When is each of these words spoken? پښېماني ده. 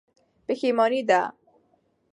پښېماني 0.45 0.99
ده. 1.09 1.21